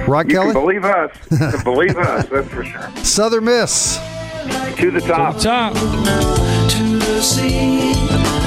[0.07, 0.53] Right, you Kelly?
[0.53, 1.63] Can believe us.
[1.63, 2.95] believe us, that's for sure.
[2.97, 3.97] Southern Miss.
[4.77, 5.37] To the top.
[5.37, 5.73] To the top.
[5.73, 8.46] To the sea.